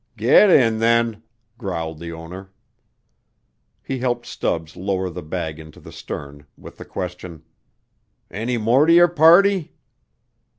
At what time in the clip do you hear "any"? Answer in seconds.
8.31-8.57